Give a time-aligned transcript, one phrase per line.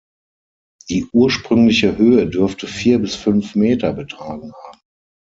[0.89, 4.81] Die ursprüngliche Höhe dürfte vier bis fünf Meter betragen haben.